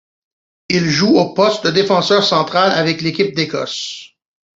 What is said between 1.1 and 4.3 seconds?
au poste de défenseur central avec l'équipe d'Écosse.